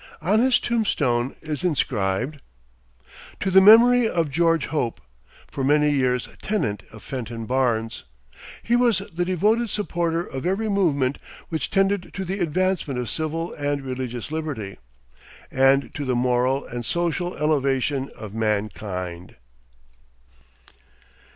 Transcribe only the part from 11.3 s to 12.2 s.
which tended